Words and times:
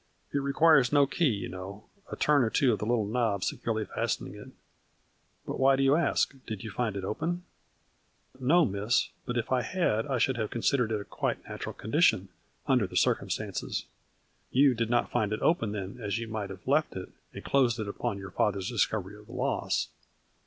It 0.33 0.39
requires 0.39 0.91
no 0.91 1.05
key, 1.05 1.29
you 1.29 1.47
know, 1.47 1.83
a 2.11 2.15
turn 2.15 2.41
or 2.41 2.49
two 2.49 2.73
of 2.73 2.79
the 2.79 2.87
little 2.87 3.05
knob 3.05 3.43
securely 3.43 3.85
fastening 3.85 4.33
it. 4.33 4.49
But 5.45 5.59
why 5.59 5.75
do 5.75 5.83
you 5.83 5.95
ask? 5.95 6.33
Did 6.47 6.63
you 6.63 6.71
find 6.71 6.95
it 6.95 7.03
open?"" 7.05 7.43
No, 8.39 8.65
Miss, 8.65 9.09
but 9.27 9.37
if 9.37 9.51
I 9.51 9.61
had 9.61 10.07
I 10.07 10.17
should 10.17 10.37
have 10.37 10.49
con 10.49 10.63
sidered 10.63 10.89
it 10.89 11.01
a 11.01 11.05
quite 11.05 11.47
natural 11.47 11.73
condition, 11.73 12.29
under 12.65 12.87
the 12.87 12.97
circumstances. 12.97 13.85
You 14.49 14.73
did 14.73 14.89
not 14.89 15.11
find 15.11 15.31
it 15.33 15.41
open 15.43 15.71
then, 15.71 15.99
as 16.01 16.17
you 16.17 16.27
might 16.27 16.49
have 16.49 16.67
left 16.67 16.95
it, 16.95 17.09
and 17.31 17.43
closed 17.45 17.79
it 17.79 17.87
upon 17.87 18.17
your 18.17 18.31
fathers 18.31 18.69
discovery 18.69 19.15
of 19.15 19.27
the 19.27 19.33
loss 19.33 19.89